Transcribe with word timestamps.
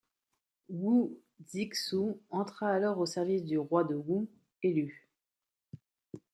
Wu 0.69 1.13
Zixu 1.45 2.15
entra 2.31 2.69
alors 2.71 2.97
au 2.97 3.05
service 3.05 3.45
du 3.45 3.59
roi 3.59 3.83
de 3.83 3.93
Wu, 3.93 4.25
Helü. 4.63 5.07